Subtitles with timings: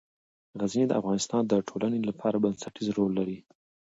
[0.59, 3.37] غزني د افغانستان د ټولنې لپاره بنسټيز رول لري.